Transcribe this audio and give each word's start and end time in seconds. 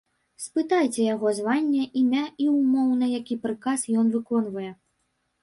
Спытайце 0.43 1.03
яго 1.15 1.33
званне, 1.39 1.83
імя 2.01 2.23
і 2.47 2.49
ўмоўна 2.55 3.11
які 3.19 3.39
прыказ 3.45 3.79
ён 4.01 4.11
выконвае. 4.19 4.71